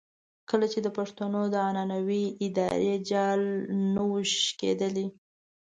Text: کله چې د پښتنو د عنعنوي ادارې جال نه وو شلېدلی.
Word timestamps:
کله 0.49 0.65
چې 0.73 0.79
د 0.81 0.87
پښتنو 0.97 1.41
د 1.53 1.55
عنعنوي 1.67 2.25
ادارې 2.45 2.93
جال 3.09 3.41
نه 3.93 4.03
وو 4.09 4.19
شلېدلی. 4.33 5.07